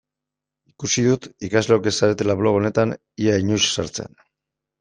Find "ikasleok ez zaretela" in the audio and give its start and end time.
1.49-2.37